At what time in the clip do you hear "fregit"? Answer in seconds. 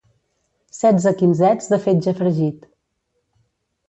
2.21-2.59